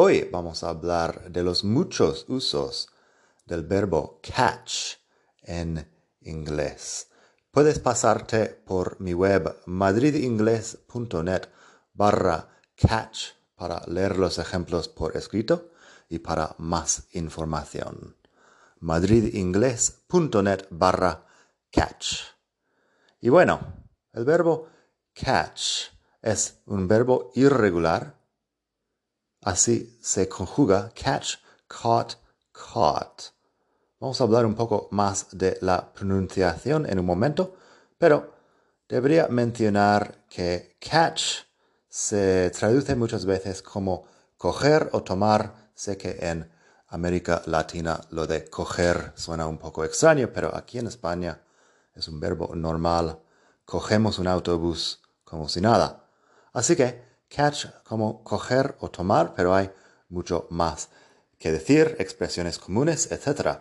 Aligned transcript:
Hoy 0.00 0.28
vamos 0.30 0.62
a 0.62 0.68
hablar 0.68 1.28
de 1.28 1.42
los 1.42 1.64
muchos 1.64 2.24
usos 2.28 2.88
del 3.46 3.64
verbo 3.64 4.20
catch 4.22 4.94
en 5.42 5.90
inglés. 6.20 7.08
Puedes 7.50 7.80
pasarte 7.80 8.46
por 8.46 9.00
mi 9.00 9.12
web 9.12 9.56
madridingles.net 9.66 11.48
barra 11.94 12.48
catch 12.76 13.30
para 13.56 13.82
leer 13.88 14.18
los 14.18 14.38
ejemplos 14.38 14.86
por 14.86 15.16
escrito 15.16 15.72
y 16.08 16.20
para 16.20 16.54
más 16.58 17.08
información. 17.14 18.16
madridingles.net 18.78 20.66
barra 20.70 21.26
catch. 21.72 22.18
Y 23.20 23.30
bueno, 23.30 23.58
el 24.12 24.24
verbo 24.24 24.68
catch 25.12 25.88
es 26.22 26.60
un 26.66 26.86
verbo 26.86 27.32
irregular 27.34 28.17
Así 29.48 29.98
se 30.02 30.28
conjuga 30.28 30.92
catch, 30.94 31.36
caught, 31.66 32.16
caught. 32.52 33.32
Vamos 33.98 34.20
a 34.20 34.24
hablar 34.24 34.44
un 34.44 34.54
poco 34.54 34.88
más 34.90 35.28
de 35.32 35.56
la 35.62 35.90
pronunciación 35.90 36.84
en 36.84 36.98
un 36.98 37.06
momento, 37.06 37.56
pero 37.96 38.34
debería 38.86 39.26
mencionar 39.28 40.26
que 40.28 40.76
catch 40.78 41.46
se 41.88 42.50
traduce 42.50 42.94
muchas 42.94 43.24
veces 43.24 43.62
como 43.62 44.04
coger 44.36 44.90
o 44.92 45.02
tomar. 45.02 45.70
Sé 45.74 45.96
que 45.96 46.18
en 46.20 46.52
América 46.88 47.40
Latina 47.46 48.02
lo 48.10 48.26
de 48.26 48.50
coger 48.50 49.14
suena 49.16 49.46
un 49.46 49.56
poco 49.56 49.82
extraño, 49.82 50.30
pero 50.30 50.54
aquí 50.54 50.78
en 50.78 50.88
España 50.88 51.40
es 51.94 52.06
un 52.06 52.20
verbo 52.20 52.54
normal. 52.54 53.18
Cogemos 53.64 54.18
un 54.18 54.26
autobús 54.26 55.00
como 55.24 55.48
si 55.48 55.62
nada. 55.62 56.04
Así 56.52 56.76
que 56.76 57.07
catch 57.28 57.66
como 57.84 58.22
coger 58.24 58.76
o 58.80 58.90
tomar, 58.90 59.34
pero 59.34 59.54
hay 59.54 59.70
mucho 60.08 60.46
más 60.50 60.88
que 61.38 61.52
decir, 61.52 61.96
expresiones 61.98 62.58
comunes, 62.58 63.12
etc. 63.12 63.60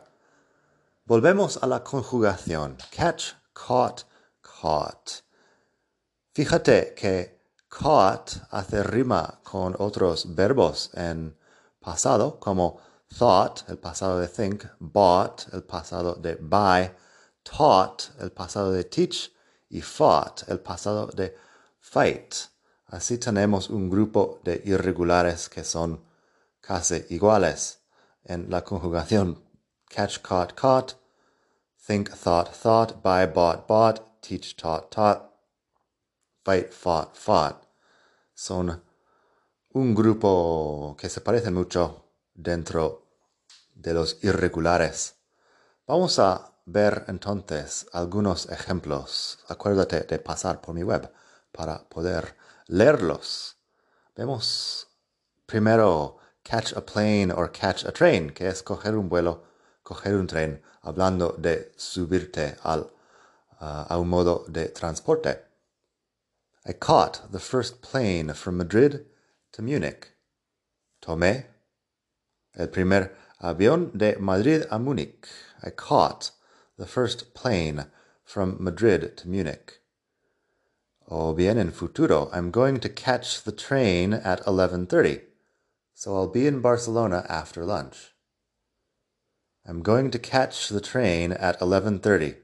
Volvemos 1.06 1.58
a 1.62 1.68
la 1.68 1.84
conjugación. 1.84 2.78
Catch, 2.92 3.34
caught, 3.54 4.04
caught. 4.42 5.22
Fíjate 6.34 6.94
que 6.96 7.40
caught 7.70 8.32
hace 8.52 8.84
rima 8.84 9.40
con 9.44 9.76
otros 9.78 10.36
verbos 10.36 10.90
en 10.94 11.38
pasado, 11.80 12.40
como 12.40 12.80
thought, 13.18 13.70
el 13.70 13.78
pasado 13.78 14.20
de 14.20 14.28
think, 14.28 14.66
bought, 14.80 15.48
el 15.54 15.64
pasado 15.64 16.16
de 16.16 16.36
buy, 16.36 16.92
taught, 17.44 18.10
el 18.20 18.32
pasado 18.32 18.72
de 18.72 18.84
teach, 18.84 19.32
y 19.70 19.82
fought, 19.82 20.44
el 20.50 20.60
pasado 20.60 21.08
de 21.08 21.36
fight. 21.80 22.36
Así 22.88 23.18
tenemos 23.18 23.70
un 23.70 23.90
grupo 23.90 24.40
de 24.44 24.62
irregulares 24.66 25.50
que 25.50 25.64
son 25.64 26.02
casi 26.62 27.06
iguales 27.10 27.80
en 28.24 28.50
la 28.50 28.64
conjugación 28.64 29.44
catch, 29.90 30.22
caught, 30.22 30.56
caught, 30.56 30.96
think, 31.86 32.10
thought, 32.10 32.54
thought, 32.54 33.02
buy, 33.02 33.26
bought, 33.26 33.68
bought, 33.68 34.22
teach, 34.22 34.56
taught, 34.56 34.90
taught, 34.90 35.34
fight, 36.46 36.74
fought, 36.74 37.16
fought. 37.16 37.68
Son 38.34 38.82
un 39.74 39.94
grupo 39.94 40.96
que 40.98 41.10
se 41.10 41.22
parece 41.22 41.52
mucho 41.52 42.06
dentro 42.34 43.04
de 43.76 43.94
los 43.94 44.18
irregulares. 44.24 45.16
Vamos 45.86 46.20
a 46.20 46.54
ver 46.66 47.04
entonces 47.08 47.86
algunos 47.92 48.50
ejemplos. 48.50 49.40
Acuérdate 49.50 50.02
de 50.02 50.20
pasar 50.20 50.62
por 50.62 50.74
mi 50.74 50.84
web 50.84 51.12
para 51.52 51.88
poder 51.90 52.37
leerlos. 52.70 53.56
Vemos 54.16 54.86
primero 55.48 56.20
catch 56.44 56.72
a 56.74 56.82
plane 56.82 57.32
or 57.32 57.48
catch 57.48 57.84
a 57.84 57.92
train, 57.92 58.30
que 58.32 58.48
es 58.48 58.62
coger 58.62 58.98
un 58.98 59.10
vuelo, 59.10 59.42
coger 59.84 60.20
un 60.20 60.28
tren, 60.28 60.60
hablando 60.84 61.36
de 61.42 61.72
subirte 61.78 62.58
al, 62.64 62.90
uh, 63.62 63.86
a 63.90 64.00
un 64.00 64.08
modo 64.08 64.46
de 64.50 64.70
transporte. 64.70 65.40
I 66.66 66.74
caught 66.74 67.32
the 67.32 67.40
first 67.40 67.82
plane 67.82 68.34
from 68.34 68.58
Madrid 68.58 69.06
to 69.54 69.62
Munich. 69.62 70.10
Tomé 71.02 71.46
el 72.58 72.68
primer 72.68 73.12
avión 73.42 73.98
de 73.98 74.18
Madrid 74.20 74.66
a 74.70 74.78
Múnich. 74.78 75.28
I 75.64 75.70
caught 75.70 76.32
the 76.78 76.86
first 76.86 77.34
plane 77.34 77.86
from 78.24 78.58
Madrid 78.60 79.16
to 79.18 79.28
Munich. 79.28 79.80
O 81.10 81.34
bien 81.34 81.58
en 81.58 81.72
futuro, 81.72 82.30
I'm 82.34 82.52
going 82.52 82.82
to 82.82 82.90
catch 82.90 83.44
the 83.44 83.54
train 83.54 84.14
at 84.14 84.46
11:30. 84.46 85.22
So 85.94 86.18
I'll 86.18 86.28
be 86.28 86.46
in 86.48 86.62
Barcelona 86.62 87.26
after 87.30 87.64
lunch. 87.64 88.14
I'm 89.66 89.82
going 89.82 90.12
to 90.12 90.20
catch 90.20 90.68
the 90.68 90.82
train 90.82 91.32
at 91.32 91.62
11:30. 91.62 92.36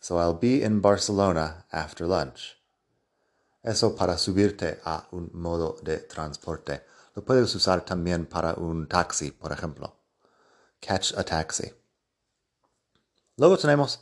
So 0.00 0.18
I'll 0.18 0.34
be 0.34 0.64
in 0.64 0.80
Barcelona 0.80 1.64
after 1.72 2.08
lunch. 2.08 2.56
Eso 3.62 3.94
para 3.94 4.18
subirte 4.18 4.80
a 4.84 5.06
un 5.12 5.30
modo 5.32 5.78
de 5.80 5.98
transporte. 5.98 6.82
Lo 7.14 7.24
puedes 7.24 7.54
usar 7.54 7.84
también 7.84 8.26
para 8.26 8.54
un 8.54 8.88
taxi, 8.88 9.30
por 9.30 9.52
ejemplo. 9.52 9.92
Catch 10.80 11.12
a 11.16 11.22
taxi. 11.22 11.72
Luego 13.36 13.56
tenemos 13.56 14.00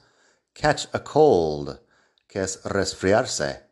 catch 0.54 0.86
a 0.94 1.00
cold, 1.00 1.80
que 2.26 2.42
es 2.42 2.62
resfriarse 2.64 3.63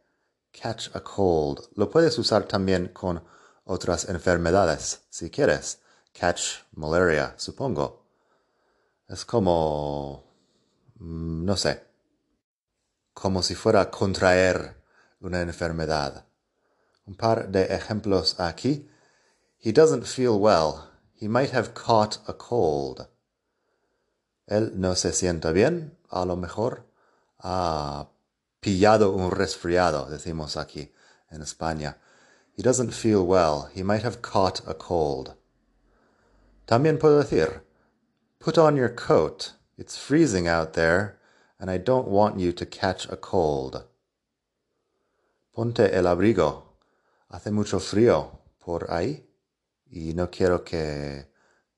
catch 0.53 0.89
a 0.95 1.01
cold. 1.01 1.69
Lo 1.75 1.91
puedes 1.91 2.19
usar 2.19 2.45
también 2.45 2.89
con 2.89 3.25
otras 3.65 4.09
enfermedades, 4.09 5.03
si 5.11 5.31
quieres. 5.31 5.81
Catch 6.13 6.65
malaria, 6.75 7.35
supongo. 7.39 8.07
Es 9.09 9.25
como... 9.25 10.25
Mm, 10.97 11.45
no 11.45 11.57
sé. 11.57 11.83
Como 13.15 13.43
si 13.43 13.55
fuera 13.55 13.91
contraer 13.91 14.83
una 15.21 15.41
enfermedad. 15.41 16.27
Un 17.07 17.17
par 17.17 17.49
de 17.49 17.75
ejemplos 17.75 18.39
aquí. 18.39 18.89
He 19.59 19.73
doesn't 19.73 20.05
feel 20.05 20.39
well. 20.39 20.91
He 21.15 21.29
might 21.29 21.53
have 21.53 21.73
caught 21.75 22.19
a 22.27 22.35
cold. 22.35 23.09
Él 24.47 24.73
no 24.75 24.95
se 24.95 25.13
sienta 25.13 25.53
bien, 25.53 25.97
a 26.11 26.25
lo 26.25 26.37
mejor. 26.37 26.87
Ah, 27.39 28.12
pillado 28.63 29.11
un 29.11 29.33
resfriado, 29.33 30.09
decimos 30.09 30.57
aquí 30.57 30.93
en 31.31 31.43
España. 31.43 31.99
He 32.57 32.63
doesn't 32.63 32.93
feel 32.93 33.27
well. 33.27 33.69
He 33.75 33.83
might 33.83 34.05
have 34.05 34.23
caught 34.23 34.61
a 34.67 34.75
cold. 34.75 35.35
También 36.67 36.99
puedo 36.99 37.19
decir, 37.19 37.65
put 38.39 38.57
on 38.57 38.77
your 38.77 38.89
coat. 38.89 39.55
It's 39.77 39.99
freezing 39.99 40.47
out 40.47 40.75
there, 40.75 41.19
and 41.59 41.71
I 41.71 41.79
don't 41.79 42.07
want 42.07 42.39
you 42.39 42.53
to 42.53 42.65
catch 42.65 43.09
a 43.11 43.17
cold. 43.17 43.85
Ponte 45.53 45.93
el 45.93 46.07
abrigo. 46.07 46.63
Hace 47.31 47.51
mucho 47.51 47.81
frío 47.81 48.43
por 48.61 48.87
ahí 48.91 49.25
y 49.91 50.13
no 50.15 50.31
quiero 50.31 50.63
que 50.63 51.27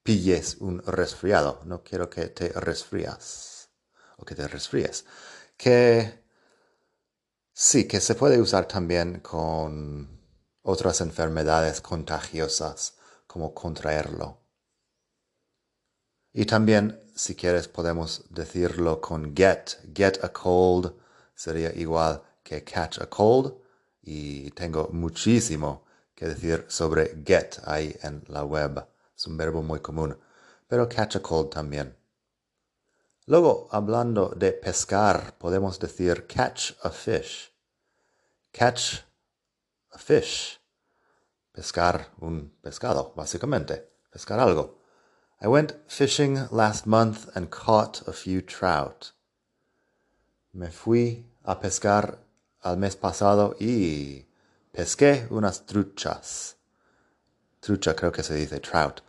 pilles 0.02 0.56
un 0.60 0.82
resfriado. 0.86 1.60
No 1.64 1.82
quiero 1.82 2.10
que 2.10 2.26
te 2.26 2.48
resfrías 2.50 3.70
o 4.18 4.24
que 4.24 4.34
te 4.34 4.46
resfríes. 4.48 5.06
Que 5.56 6.23
Sí, 7.56 7.86
que 7.86 8.00
se 8.00 8.16
puede 8.16 8.40
usar 8.40 8.66
también 8.66 9.20
con 9.20 10.20
otras 10.62 11.00
enfermedades 11.00 11.80
contagiosas, 11.80 12.94
como 13.28 13.54
contraerlo. 13.54 14.40
Y 16.32 16.46
también, 16.46 17.00
si 17.14 17.36
quieres, 17.36 17.68
podemos 17.68 18.24
decirlo 18.30 19.00
con 19.00 19.36
get. 19.36 19.78
Get 19.94 20.24
a 20.24 20.32
cold 20.32 20.94
sería 21.36 21.72
igual 21.76 22.22
que 22.42 22.64
catch 22.64 22.98
a 23.00 23.06
cold. 23.06 23.54
Y 24.02 24.50
tengo 24.50 24.88
muchísimo 24.92 25.84
que 26.12 26.26
decir 26.26 26.64
sobre 26.68 27.22
get 27.24 27.60
ahí 27.66 27.96
en 28.02 28.24
la 28.26 28.44
web. 28.44 28.84
Es 29.16 29.28
un 29.28 29.36
verbo 29.36 29.62
muy 29.62 29.78
común. 29.78 30.18
Pero 30.66 30.88
catch 30.88 31.16
a 31.16 31.22
cold 31.22 31.50
también. 31.50 31.96
Luego, 33.26 33.68
hablando 33.70 34.34
de 34.36 34.52
pescar, 34.52 35.38
podemos 35.38 35.78
decir 35.78 36.26
catch 36.26 36.72
a 36.82 36.90
fish. 36.90 37.50
Catch 38.52 39.02
a 39.92 39.98
fish. 39.98 40.60
Pescar 41.50 42.10
un 42.20 42.52
pescado, 42.62 43.14
básicamente. 43.16 43.88
Pescar 44.12 44.40
algo. 44.40 44.78
I 45.40 45.46
went 45.46 45.72
fishing 45.86 46.48
last 46.50 46.86
month 46.86 47.34
and 47.34 47.50
caught 47.50 48.06
a 48.06 48.12
few 48.12 48.42
trout. 48.42 49.12
Me 50.52 50.68
fui 50.68 51.24
a 51.44 51.58
pescar 51.58 52.18
al 52.62 52.76
mes 52.76 52.94
pasado 52.94 53.56
y 53.58 54.26
pesqué 54.70 55.26
unas 55.30 55.64
truchas. 55.64 56.56
Trucha 57.62 57.94
creo 57.94 58.12
que 58.12 58.22
se 58.22 58.34
dice 58.34 58.60
trout. 58.60 59.00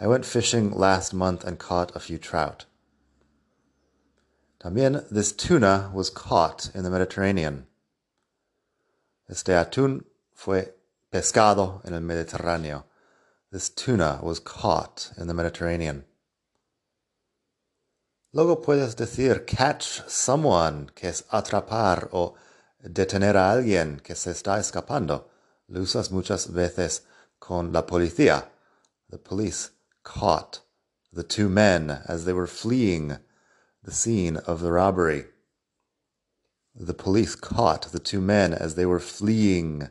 I 0.00 0.06
went 0.06 0.24
fishing 0.24 0.70
last 0.70 1.12
month 1.12 1.44
and 1.44 1.58
caught 1.58 1.94
a 1.94 2.00
few 2.00 2.16
trout. 2.16 2.64
También 4.60 5.08
this 5.10 5.32
tuna 5.32 5.90
was 5.94 6.10
caught 6.10 6.70
in 6.74 6.82
the 6.82 6.90
Mediterranean. 6.90 7.66
Este 9.26 9.54
atún 9.54 10.04
fue 10.34 10.74
pescado 11.10 11.80
en 11.86 11.94
el 11.94 12.02
Mediterráneo. 12.02 12.84
This 13.50 13.70
tuna 13.70 14.20
was 14.22 14.38
caught 14.38 15.12
in 15.16 15.28
the 15.28 15.34
Mediterranean. 15.34 16.04
Luego 18.34 18.56
puedes 18.56 18.94
decir 18.96 19.46
catch 19.46 20.06
someone, 20.06 20.90
que 20.94 21.08
es 21.08 21.24
atrapar, 21.32 22.10
o 22.12 22.36
detener 22.84 23.36
a 23.36 23.50
alguien 23.50 24.00
que 24.02 24.14
se 24.14 24.30
está 24.30 24.58
escapando. 24.58 25.24
Lo 25.68 25.80
usas 25.80 26.10
muchas 26.10 26.52
veces 26.52 27.00
con 27.40 27.72
la 27.72 27.82
policía. 27.86 28.50
The 29.08 29.18
police 29.18 29.70
caught 30.04 30.60
the 31.12 31.24
two 31.24 31.48
men 31.48 31.90
as 32.06 32.24
they 32.24 32.34
were 32.34 32.46
fleeing 32.46 33.18
the 33.82 33.92
scene 33.92 34.36
of 34.36 34.60
the 34.60 34.72
robbery. 34.72 35.24
The 36.74 36.94
police 36.94 37.34
caught 37.34 37.92
the 37.92 37.98
two 37.98 38.20
men 38.20 38.52
as 38.52 38.74
they 38.74 38.86
were 38.86 39.00
fleeing 39.00 39.88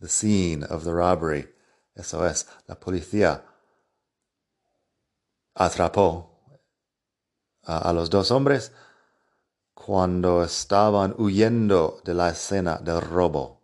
the 0.00 0.08
scene 0.08 0.62
of 0.62 0.84
the 0.84 0.92
robbery. 0.92 1.46
SOS, 2.00 2.46
la 2.68 2.74
policía 2.74 3.42
atrapó 5.58 6.26
a, 7.66 7.92
los 7.92 8.08
dos 8.08 8.30
hombres 8.30 8.70
cuando 9.74 10.42
estaban 10.42 11.14
huyendo 11.18 12.02
de 12.04 12.14
la 12.14 12.30
escena 12.30 12.82
del 12.82 13.00
robo. 13.00 13.58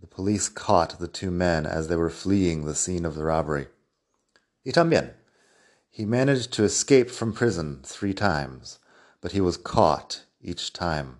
The 0.00 0.06
police 0.06 0.48
caught 0.48 0.98
the 0.98 1.08
two 1.08 1.30
men 1.30 1.66
as 1.66 1.88
they 1.88 1.96
were 1.96 2.10
fleeing 2.10 2.64
the 2.64 2.74
scene 2.74 3.04
of 3.04 3.14
the 3.14 3.24
robbery. 3.24 3.68
Y 4.64 4.72
también, 4.72 5.14
he 5.90 6.04
managed 6.04 6.52
to 6.52 6.64
escape 6.64 7.10
from 7.10 7.32
prison 7.32 7.80
three 7.82 8.12
times, 8.12 8.78
but 9.26 9.32
he 9.32 9.40
was 9.40 9.56
caught 9.56 10.24
each 10.40 10.72
time. 10.72 11.16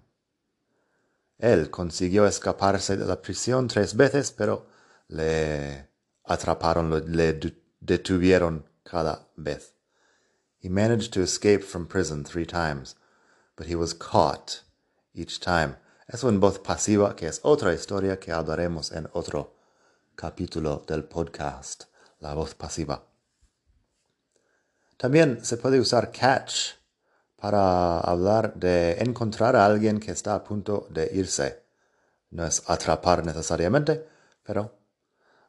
Él 1.43 1.71
consiguió 1.73 2.25
escaparse 2.25 2.97
de 2.97 3.05
la 3.05 3.17
prisión 3.17 3.67
tres 3.67 3.97
veces, 3.97 4.31
pero 4.31 4.67
le 5.09 5.89
atraparon, 6.25 6.89
le 6.89 7.41
detuvieron 7.81 8.63
cada 8.85 9.27
vez. 9.37 9.73
He 10.61 10.69
managed 10.69 11.13
to 11.15 11.21
escape 11.21 11.65
from 11.65 11.89
prison 11.89 12.23
three 12.23 12.47
times, 12.47 12.95
but 13.57 13.67
he 13.67 13.75
was 13.75 13.93
caught 13.93 14.63
each 15.13 15.41
time. 15.41 15.75
Eso 16.07 16.29
en 16.29 16.39
voz 16.39 16.61
pasiva, 16.61 17.17
que 17.17 17.27
es 17.27 17.41
otra 17.43 17.75
historia 17.75 18.21
que 18.21 18.31
hablaremos 18.31 18.93
en 18.93 19.09
otro 19.15 19.51
capítulo 20.15 20.87
del 20.87 21.03
podcast, 21.03 21.87
la 22.21 22.35
voz 22.35 22.55
pasiva. 22.55 23.03
También 24.97 25.45
se 25.45 25.57
puede 25.57 25.81
usar 25.81 26.13
catch 26.13 26.77
para 27.37 28.01
hablar 28.01 28.55
de 28.55 28.93
encontrar 28.99 29.57
a 29.57 29.67
alguien 29.67 30.01
que 30.01 30.11
está 30.11 30.35
a 30.35 30.43
punto 30.43 30.87
de 30.91 31.11
irse. 31.13 31.63
No 32.31 32.45
es 32.45 32.63
atrapar 32.67 33.25
necesariamente, 33.25 34.07
pero 34.43 34.73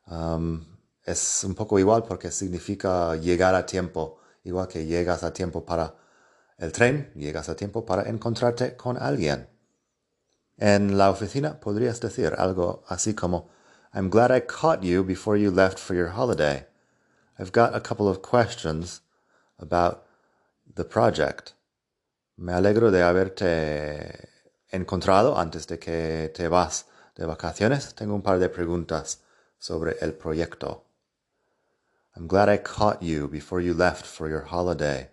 um, 0.08 0.64
es 1.04 1.44
un 1.44 1.56
poco 1.56 1.80
igual 1.80 2.04
porque 2.04 2.32
significa 2.32 3.16
llegar 3.16 3.56
a 3.56 3.66
tiempo, 3.66 4.20
igual 4.44 4.68
que 4.68 4.86
llegas 4.86 5.24
a 5.24 5.34
tiempo 5.34 5.66
para 5.66 5.96
el 6.58 6.72
tren, 6.72 7.12
llegas 7.16 7.50
a 7.50 7.56
tiempo 7.56 7.86
para 7.86 8.04
encontrarte 8.10 8.76
con 8.76 8.98
alguien. 8.98 9.48
En 10.58 10.98
la 10.98 11.10
oficina 11.12 11.60
podrías 11.60 12.02
decir 12.02 12.34
algo 12.38 12.84
así 12.88 13.14
como, 13.14 13.50
I'm 13.94 14.10
glad 14.10 14.32
I 14.36 14.42
caught 14.42 14.82
you 14.82 15.04
before 15.04 15.38
you 15.38 15.52
left 15.52 15.80
for 15.80 15.96
your 15.96 16.10
holiday. 16.10 16.66
I've 17.40 17.52
got 17.52 17.76
a 17.76 17.80
couple 17.80 18.10
of 18.10 18.22
questions 18.22 19.02
about 19.60 20.04
the 20.76 20.84
project. 20.84 21.54
Me 22.40 22.54
alegro 22.54 22.92
de 22.92 23.02
haberte 23.02 24.30
encontrado 24.70 25.40
antes 25.40 25.66
de 25.66 25.80
que 25.80 26.32
te 26.36 26.48
vas 26.48 26.86
de 27.16 27.26
vacaciones. 27.26 27.96
Tengo 27.96 28.14
un 28.14 28.22
par 28.22 28.38
de 28.38 28.48
preguntas 28.48 29.22
sobre 29.58 29.98
el 30.02 30.14
proyecto. 30.14 30.86
I'm 32.16 32.28
glad 32.28 32.48
I 32.48 32.60
caught 32.60 33.02
you 33.02 33.28
before 33.28 33.60
you 33.60 33.74
left 33.74 34.06
for 34.06 34.30
your 34.30 34.46
holiday. 34.52 35.10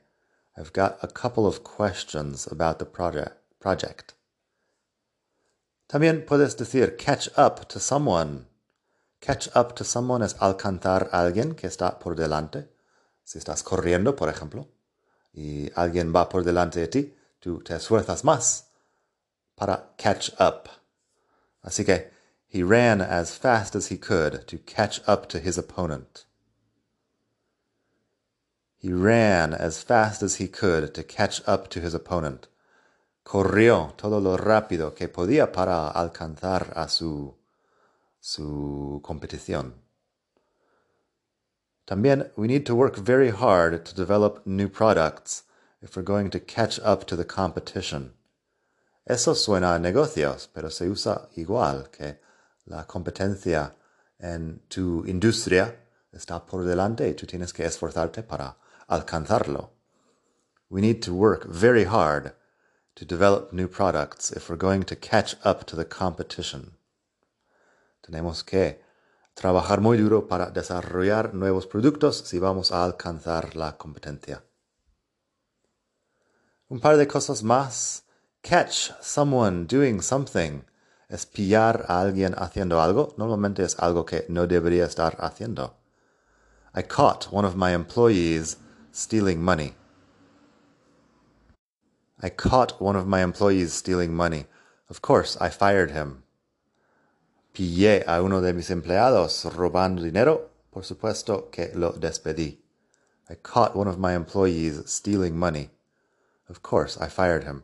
I've 0.55 0.73
got 0.75 0.99
a 1.03 1.09
couple 1.09 1.47
of 1.47 1.63
questions 1.65 2.47
about 2.47 2.79
the 2.79 2.85
project. 2.85 3.39
project. 3.59 4.13
También 5.87 6.27
puedes 6.27 6.59
decir 6.59 6.99
catch 6.99 7.31
up 7.39 7.67
to 7.69 7.81
someone. 7.81 8.49
Catch 9.21 9.49
up 9.57 9.75
to 9.77 9.85
someone 9.85 10.23
es 10.23 10.37
alcanzar 10.41 11.09
a 11.11 11.23
alguien 11.23 11.55
que 11.55 11.69
está 11.69 11.99
por 11.99 12.17
delante. 12.17 12.69
Si 13.25 13.39
estás 13.39 13.63
corriendo, 13.63 14.15
por 14.15 14.29
ejemplo, 14.29 14.69
y 15.35 15.71
alguien 15.75 16.13
va 16.15 16.29
por 16.29 16.45
delante 16.45 16.81
de 16.81 16.89
ti, 16.89 17.15
tú 17.41 17.61
te 17.63 17.75
esfuerzas 17.75 18.25
más 18.25 18.71
para 19.55 19.95
catch 19.97 20.31
up. 20.39 20.69
Así 21.63 21.85
que 21.85 22.11
he 22.49 22.63
ran 22.63 23.01
as 23.01 23.37
fast 23.37 23.75
as 23.75 23.91
he 23.91 23.99
could 23.99 24.47
to 24.47 24.59
catch 24.59 25.01
up 25.09 25.29
to 25.29 25.39
his 25.39 25.59
opponent. 25.59 26.25
He 28.77 28.93
ran 28.93 29.55
as 29.55 29.83
fast 29.83 30.23
as 30.23 30.37
he 30.37 30.47
could 30.47 30.93
to 30.95 31.03
catch 31.03 31.41
up 31.47 31.69
to 31.71 31.81
his 31.81 31.95
opponent. 31.95 32.49
Corrió 33.25 33.95
todo 33.97 34.21
lo 34.21 34.37
rápido 34.37 34.95
que 34.95 35.09
podía 35.09 35.51
para 35.51 35.89
alcanzar 35.89 36.73
a 36.77 36.89
su, 36.89 37.35
su 38.21 39.01
competición. 39.03 39.84
También, 41.87 42.31
we 42.37 42.47
need 42.47 42.65
to 42.67 42.75
work 42.75 42.97
very 42.97 43.31
hard 43.31 43.85
to 43.85 43.95
develop 43.95 44.47
new 44.47 44.69
products 44.69 45.43
if 45.83 45.97
we're 45.97 46.03
going 46.03 46.31
to 46.31 46.41
catch 46.41 46.81
up 46.81 47.07
to 47.07 47.17
the 47.17 47.25
competition. 47.25 48.15
Eso 49.07 49.35
suena 49.35 49.75
a 49.75 49.79
negocios, 49.79 50.49
pero 50.53 50.71
se 50.71 50.87
usa 50.87 51.29
igual 51.37 51.91
que 51.93 52.17
la 52.67 52.85
competencia 52.85 53.73
en 54.19 54.61
tu 54.71 55.05
industria 55.07 55.75
está 56.11 56.47
por 56.47 56.65
delante 56.65 57.07
y 57.07 57.13
tú 57.13 57.27
tienes 57.27 57.53
que 57.53 57.67
esforzarte 57.67 58.23
para 58.23 58.57
alcanzarlo. 58.89 59.71
We 60.71 60.81
need 60.81 61.03
to 61.03 61.13
work 61.13 61.45
very 61.47 61.85
hard 61.85 62.33
to 62.95 63.05
develop 63.05 63.53
new 63.53 63.69
products 63.69 64.33
if 64.33 64.49
we're 64.49 64.57
going 64.57 64.85
to 64.85 64.97
catch 64.97 65.37
up 65.45 65.67
to 65.67 65.77
the 65.77 65.85
competition. 65.85 66.79
Tenemos 68.03 68.43
que 68.43 68.79
trabajar 69.35 69.81
muy 69.81 69.99
duro 69.99 70.27
para 70.27 70.51
desarrollar 70.51 71.35
nuevos 71.35 71.67
productos 71.67 72.19
si 72.19 72.39
vamos 72.39 72.73
a 72.73 72.85
alcanzar 72.85 73.57
la 73.57 73.77
competencia. 73.77 74.45
Un 76.69 76.81
par 76.81 76.97
de 76.97 77.07
cosas 77.07 77.43
más. 77.43 78.05
Catch 78.43 78.93
someone 79.01 79.67
doing 79.67 80.01
something 80.03 80.65
es 81.09 81.27
pillar 81.27 81.85
a 81.89 82.01
alguien 82.01 82.35
haciendo 82.37 82.81
algo. 82.81 83.15
Normalmente 83.17 83.63
es 83.63 83.79
algo 83.79 84.05
que 84.05 84.27
no 84.29 84.47
debería 84.47 84.85
estar 84.85 85.17
haciendo. 85.21 85.77
I 86.75 86.83
caught 86.83 87.29
one 87.31 87.47
of 87.47 87.55
my 87.55 87.73
employees 87.73 88.59
stealing 88.93 89.41
money. 89.41 89.75
I 92.21 92.31
caught 92.31 92.81
one 92.81 92.99
of 92.99 93.07
my 93.07 93.23
employees 93.23 93.73
stealing 93.73 94.15
money. 94.15 94.47
Of 94.89 95.01
course, 95.01 95.37
I 95.41 95.51
fired 95.51 95.93
him. 95.93 96.24
Pillé 97.55 98.03
a 98.09 98.21
uno 98.21 98.41
de 98.41 98.53
mis 98.53 98.69
empleados 98.71 99.45
robando 99.55 100.03
dinero. 100.03 100.51
Por 100.73 100.85
supuesto 100.85 101.51
que 101.53 101.71
lo 101.77 101.93
despedí. 101.93 102.59
I 103.31 103.37
caught 103.37 103.77
one 103.77 103.87
of 103.87 103.97
my 103.97 104.13
employees 104.13 104.83
stealing 104.91 105.39
money. 105.39 105.71
Of 106.49 106.63
course, 106.63 106.99
I 106.99 107.09
fired 107.09 107.45
him. 107.45 107.63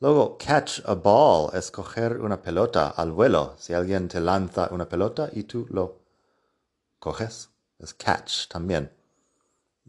Luego, 0.00 0.36
catch 0.38 0.80
a 0.86 0.96
ball 0.96 1.50
es 1.54 1.70
coger 1.70 2.20
una 2.20 2.42
pelota 2.42 2.92
al 2.96 3.12
vuelo. 3.12 3.54
Si 3.58 3.74
alguien 3.74 4.08
te 4.08 4.18
lanza 4.18 4.68
una 4.72 4.86
pelota 4.88 5.30
y 5.32 5.44
tú 5.44 5.68
lo 5.70 6.00
coges, 6.98 7.48
es 7.78 7.92
catch 7.92 8.48
también. 8.48 8.90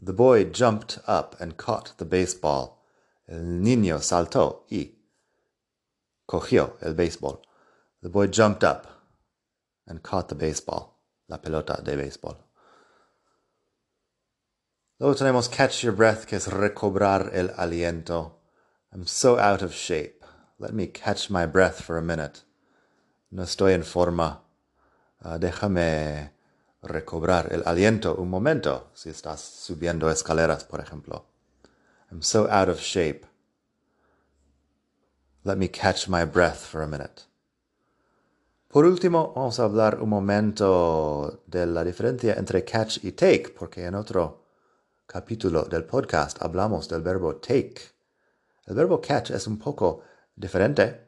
The 0.00 0.12
boy 0.12 0.44
jumped 0.44 1.00
up 1.08 1.34
and 1.40 1.56
caught 1.56 1.96
the 1.96 2.04
baseball. 2.04 2.78
El 3.26 3.60
niño 3.62 3.98
saltó 3.98 4.64
y 4.70 4.92
cogió 6.24 6.76
el 6.82 6.94
béisbol. 6.94 7.40
The 8.02 8.08
boy 8.08 8.26
jumped 8.26 8.64
up 8.64 8.88
and 9.86 10.02
caught 10.02 10.28
the 10.28 10.34
baseball, 10.34 10.98
la 11.28 11.38
pelota 11.38 11.82
de 11.84 11.96
baseball. 11.96 12.36
Luego 14.98 15.14
tenemos 15.14 15.48
catch 15.50 15.84
your 15.84 15.92
breath, 15.92 16.26
que 16.26 16.36
es 16.36 16.48
recobrar 16.48 17.30
el 17.32 17.48
aliento. 17.50 18.32
I'm 18.92 19.06
so 19.06 19.38
out 19.38 19.62
of 19.62 19.72
shape. 19.72 20.24
Let 20.58 20.74
me 20.74 20.86
catch 20.86 21.30
my 21.30 21.46
breath 21.46 21.80
for 21.80 21.96
a 21.96 22.02
minute. 22.02 22.42
No 23.30 23.42
estoy 23.42 23.72
en 23.72 23.82
forma. 23.84 24.40
Uh, 25.24 25.38
déjame 25.38 26.30
recobrar 26.82 27.52
el 27.52 27.62
aliento 27.64 28.16
un 28.18 28.28
momento 28.28 28.90
si 28.94 29.10
estás 29.10 29.40
subiendo 29.40 30.10
escaleras, 30.10 30.64
por 30.64 30.80
ejemplo. 30.80 31.24
I'm 32.10 32.22
so 32.22 32.48
out 32.50 32.68
of 32.68 32.80
shape. 32.80 33.26
Let 35.44 35.56
me 35.56 35.68
catch 35.68 36.08
my 36.08 36.24
breath 36.24 36.66
for 36.66 36.82
a 36.82 36.88
minute. 36.88 37.26
Por 38.72 38.86
último, 38.86 39.34
vamos 39.36 39.60
a 39.60 39.64
hablar 39.64 40.00
un 40.00 40.08
momento 40.08 41.42
de 41.46 41.66
la 41.66 41.84
diferencia 41.84 42.32
entre 42.38 42.64
catch 42.64 43.04
y 43.04 43.12
take, 43.12 43.50
porque 43.50 43.84
en 43.84 43.94
otro 43.94 44.46
capítulo 45.04 45.64
del 45.64 45.84
podcast 45.84 46.40
hablamos 46.40 46.88
del 46.88 47.02
verbo 47.02 47.36
take. 47.36 47.82
El 48.64 48.74
verbo 48.74 48.98
catch 48.98 49.32
es 49.32 49.46
un 49.46 49.58
poco 49.58 50.00
diferente 50.34 51.06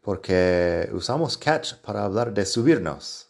porque 0.00 0.88
usamos 0.94 1.36
catch 1.36 1.74
para 1.82 2.04
hablar 2.04 2.32
de 2.32 2.46
subirnos 2.46 3.28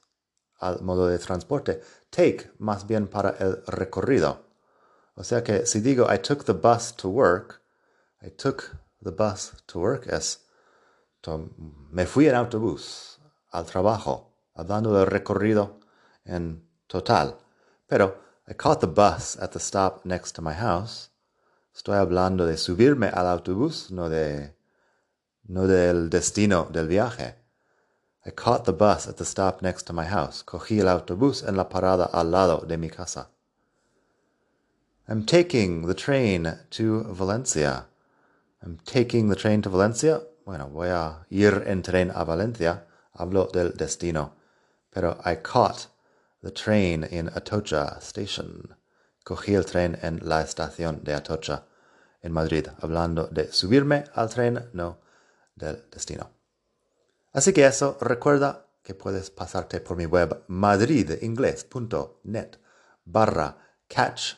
al 0.60 0.82
modo 0.82 1.08
de 1.08 1.18
transporte, 1.18 1.80
take 2.10 2.52
más 2.58 2.86
bien 2.86 3.08
para 3.08 3.30
el 3.30 3.64
recorrido. 3.66 4.44
O 5.16 5.24
sea 5.24 5.42
que 5.42 5.66
si 5.66 5.80
digo 5.80 6.06
I 6.08 6.18
took 6.20 6.44
the 6.44 6.52
bus 6.52 6.94
to 6.94 7.08
work, 7.08 7.62
I 8.22 8.30
took 8.30 8.76
the 9.02 9.10
bus 9.10 9.54
to 9.66 9.80
work 9.80 10.06
es 10.06 10.47
me 11.90 12.06
fui 12.06 12.28
en 12.28 12.34
autobús 12.34 13.20
al 13.50 13.64
trabajo, 13.66 14.32
hablando 14.54 14.92
del 14.92 15.06
recorrido 15.06 15.80
en 16.24 16.62
total. 16.86 17.36
Pero 17.86 18.16
I 18.50 18.54
caught 18.54 18.80
the 18.80 18.86
bus 18.86 19.36
at 19.36 19.52
the 19.52 19.58
stop 19.58 20.04
next 20.04 20.34
to 20.36 20.42
my 20.42 20.54
house. 20.54 21.10
Estoy 21.74 21.96
hablando 21.96 22.46
de 22.46 22.56
subirme 22.56 23.08
al 23.08 23.26
autobús, 23.26 23.90
no 23.90 24.08
de 24.08 24.54
no 25.48 25.66
del 25.66 26.08
destino 26.08 26.68
del 26.70 26.88
viaje. 26.88 27.36
I 28.26 28.30
caught 28.30 28.64
the 28.64 28.72
bus 28.72 29.06
at 29.06 29.16
the 29.16 29.24
stop 29.24 29.62
next 29.62 29.86
to 29.86 29.92
my 29.92 30.04
house. 30.04 30.42
Cogí 30.42 30.80
el 30.80 30.88
autobús 30.88 31.42
en 31.42 31.56
la 31.56 31.68
parada 31.68 32.10
al 32.12 32.30
lado 32.30 32.64
de 32.66 32.76
mi 32.76 32.90
casa. 32.90 33.28
I'm 35.08 35.24
taking 35.24 35.86
the 35.86 35.94
train 35.94 36.58
to 36.70 37.04
Valencia. 37.04 37.86
I'm 38.62 38.78
taking 38.84 39.28
the 39.28 39.36
train 39.36 39.62
to 39.62 39.70
Valencia. 39.70 40.22
Bueno, 40.48 40.70
voy 40.70 40.88
a 40.88 41.26
ir 41.28 41.64
en 41.66 41.82
tren 41.82 42.10
a 42.10 42.24
Valencia. 42.24 42.86
Hablo 43.12 43.50
del 43.52 43.74
destino. 43.74 44.34
Pero 44.88 45.18
I 45.26 45.36
caught 45.42 45.90
the 46.40 46.50
train 46.50 47.06
in 47.10 47.28
Atocha 47.28 47.98
station. 48.00 48.74
Cogí 49.22 49.54
el 49.54 49.66
tren 49.66 49.98
en 50.00 50.26
la 50.26 50.40
estación 50.40 51.04
de 51.04 51.12
Atocha 51.12 51.66
en 52.22 52.32
Madrid. 52.32 52.66
Hablando 52.80 53.26
de 53.26 53.52
subirme 53.52 54.04
al 54.14 54.30
tren, 54.30 54.70
no 54.72 55.02
del 55.54 55.84
destino. 55.90 56.30
Así 57.34 57.52
que 57.52 57.66
eso, 57.66 57.98
recuerda 58.00 58.68
que 58.82 58.94
puedes 58.94 59.30
pasarte 59.30 59.82
por 59.82 59.98
mi 59.98 60.06
web 60.06 60.44
madridingles.net 60.46 62.56
barra 63.04 63.58
catch 63.86 64.36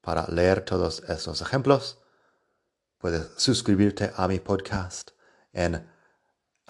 para 0.00 0.26
leer 0.28 0.64
todos 0.64 1.00
esos 1.00 1.42
ejemplos. 1.42 1.98
Puedes 2.96 3.28
suscribirte 3.36 4.10
a 4.16 4.26
mi 4.26 4.40
podcast 4.40 5.10
en 5.52 5.86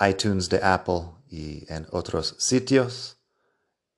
iTunes 0.00 0.48
de 0.48 0.60
Apple 0.62 1.12
y 1.28 1.64
en 1.72 1.86
otros 1.90 2.36
sitios. 2.38 3.18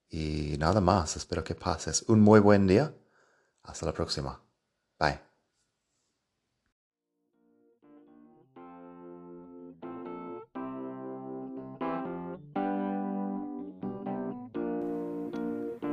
Y 0.08 0.56
nada 0.58 0.80
más, 0.80 1.16
espero 1.16 1.42
que 1.42 1.54
pases 1.54 2.04
un 2.08 2.20
muy 2.20 2.40
buen 2.40 2.66
día. 2.66 2.94
Hasta 3.62 3.86
la 3.86 3.92
próxima. 3.92 4.42
Bye. 4.98 5.32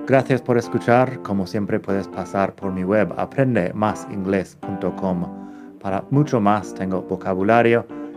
Gracias 0.10 0.42
por 0.42 0.58
escuchar. 0.58 1.22
Como 1.22 1.46
siempre 1.46 1.80
puedes 1.80 2.08
pasar 2.08 2.56
por 2.56 2.72
mi 2.72 2.84
web 2.84 3.14
aprendemasingles.com. 3.16 5.78
Para 5.80 6.04
mucho 6.10 6.42
más 6.42 6.74
tengo 6.74 7.04
vocabulario, 7.04 7.86